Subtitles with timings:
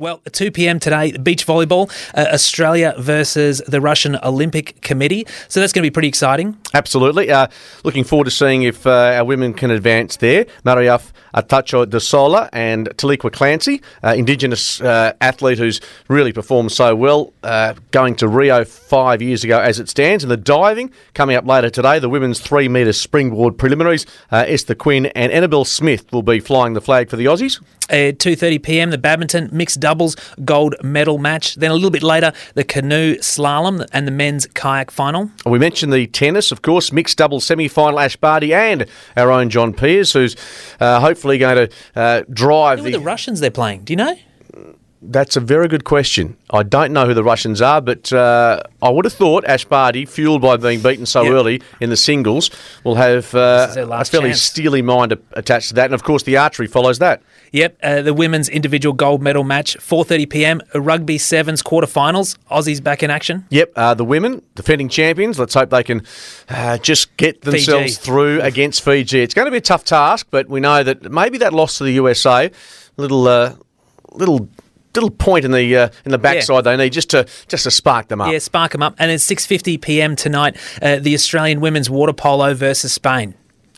[0.00, 0.80] Well, 2 p.m.
[0.80, 5.26] today, beach volleyball, uh, Australia versus the Russian Olympic Committee.
[5.48, 6.56] So that's going to be pretty exciting.
[6.72, 7.30] Absolutely.
[7.30, 7.48] Uh,
[7.84, 10.46] looking forward to seeing if uh, our women can advance there.
[10.64, 16.94] Mariafe Artacho del Solar and Taliqua Clancy, uh, Indigenous uh, athlete who's really performed so
[16.94, 20.22] well, uh, going to Rio five years ago as it stands.
[20.22, 24.06] And the diving coming up later today, the women's three metre springboard preliminaries.
[24.30, 27.60] Esther Quinn and Annabelle Smith will be flying the flag for the Aussies.
[27.90, 31.56] At 2:30 p.m., the badminton mixed doubles gold medal match.
[31.56, 35.28] Then a little bit later, the canoe slalom and the men's kayak final.
[35.44, 37.98] We mentioned the tennis, of course, mixed doubles semi-final.
[37.98, 40.36] Ash Barty and our own John Peers, who's
[40.80, 43.82] uh, hopefully going to uh, drive Who the, the Russians they're playing.
[43.84, 44.16] Do you know?
[45.02, 46.36] That's a very good question.
[46.50, 50.04] I don't know who the Russians are, but uh, I would have thought Ash Barty,
[50.04, 51.32] fueled by being beaten so yep.
[51.32, 52.50] early in the singles,
[52.84, 54.42] will have uh, a fairly chance.
[54.42, 55.86] steely mind attached to that.
[55.86, 57.22] And of course, the archery follows that.
[57.52, 60.60] Yep, uh, the women's individual gold medal match, 4:30 p.m.
[60.74, 62.36] Rugby sevens quarterfinals.
[62.50, 63.46] Aussies back in action.
[63.48, 65.38] Yep, uh, the women defending champions.
[65.38, 66.02] Let's hope they can
[66.50, 68.04] uh, just get themselves Fiji.
[68.04, 69.20] through against Fiji.
[69.20, 71.84] It's going to be a tough task, but we know that maybe that loss to
[71.84, 72.50] the USA,
[72.98, 73.54] little uh,
[74.12, 74.48] little
[74.94, 76.76] little point in the uh, in the backside yeah.
[76.76, 78.32] they need just to just to spark them up.
[78.32, 78.94] Yeah, spark them up.
[78.98, 80.16] And it's 6:50 p.m.
[80.16, 83.34] tonight, uh, the Australian women's water polo versus Spain.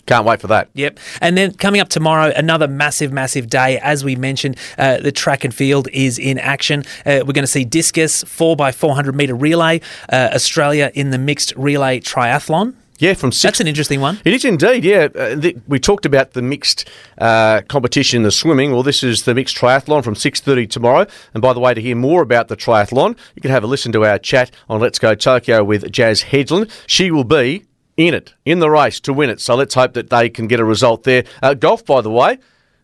[0.06, 0.68] Can't wait for that.
[0.74, 0.98] Yep.
[1.20, 3.78] And then coming up tomorrow, another massive, massive day.
[3.78, 6.84] As we mentioned, uh, the track and field is in action.
[7.06, 9.80] Uh, we're going to see discus, 4x400 metre relay,
[10.12, 12.74] uh, Australia in the mixed relay triathlon.
[13.03, 13.42] Yeah, from six.
[13.42, 14.20] That's an interesting one.
[14.25, 14.84] It is indeed.
[14.84, 18.70] Yeah, uh, the, we talked about the mixed uh, competition, the swimming.
[18.70, 21.08] Well, this is the mixed triathlon from six thirty tomorrow.
[21.34, 23.91] And by the way, to hear more about the triathlon, you can have a listen
[23.91, 26.70] to our chat on Let's Go Tokyo with Jazz Hedlund.
[26.86, 27.64] She will be
[27.97, 29.41] in it, in the race to win it.
[29.41, 31.25] So let's hope that they can get a result there.
[31.42, 32.39] Uh, golf, by the way,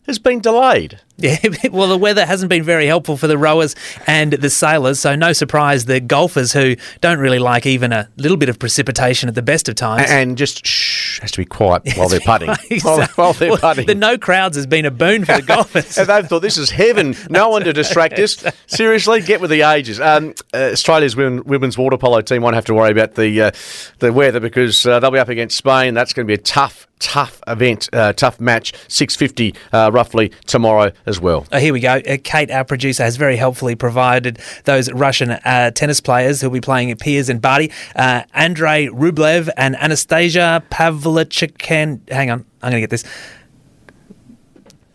[0.09, 0.99] has been delayed.
[1.17, 1.37] Yeah,
[1.71, 3.75] well, the weather hasn't been very helpful for the rowers
[4.07, 8.37] and the sailors, so no surprise the golfers who don't really like even a little
[8.37, 10.09] bit of precipitation at the best of times.
[10.09, 12.49] And just shh, has to be quiet while they're putting.
[12.81, 13.85] while, while, they're putting.
[13.85, 15.97] The no crowds has been a boon for the golfers.
[15.97, 17.15] and they've thought this is heaven.
[17.29, 18.43] No one to distract us.
[18.67, 19.99] Seriously, get with the ages.
[19.99, 23.51] Um, uh, Australia's women, women's water polo team won't have to worry about the uh,
[23.99, 25.93] the weather because uh, they'll be up against Spain.
[25.93, 30.91] That's going to be a tough tough event, uh, tough match, 6.50 uh, roughly tomorrow
[31.05, 31.47] as well.
[31.51, 32.01] Oh, here we go.
[32.07, 36.61] Uh, Kate, our producer, has very helpfully provided those Russian uh, tennis players who'll be
[36.61, 37.71] playing at Peers and Barty.
[37.95, 42.09] Uh, Andrei Rublev and Anastasia Pavlyuchen.
[42.09, 43.03] Hang on, I'm going to get this.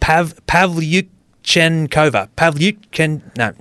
[0.01, 2.29] Pav Pavlyuchenkova.
[2.37, 3.37] Pavlyuchen.
[3.37, 3.55] No.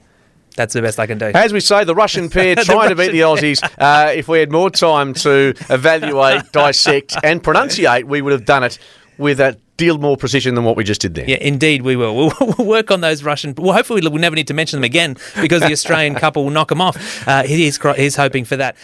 [0.56, 1.31] That's the best I can do.
[1.34, 3.64] As we say, the Russian pair trying to beat the Aussies.
[3.78, 8.63] Uh, if we had more time to evaluate, dissect, and pronunciate, we would have done
[8.63, 8.78] it
[9.18, 11.28] with a deal more precision than what we just did there.
[11.28, 12.16] Yeah, indeed we will.
[12.16, 13.53] We'll, we'll work on those Russian.
[13.58, 16.69] Well, hopefully we'll never need to mention them again because the Australian couple will knock
[16.69, 17.28] them off.
[17.28, 18.75] Uh, he's, he's hoping for that.